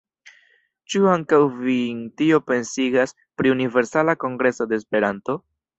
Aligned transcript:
Ĉu 0.93 1.01
ankaŭ 1.11 1.39
vin 1.67 2.01
tio 2.23 2.41
pensigas 2.49 3.17
pri 3.41 3.55
Universala 3.59 4.21
Kongreso 4.27 4.71
de 4.73 4.83
Esperanto? 4.85 5.43